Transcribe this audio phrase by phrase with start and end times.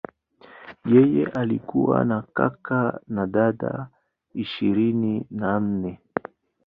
[0.85, 3.87] Yeye alikuwa na kaka na dada
[4.33, 5.99] ishirini na nne.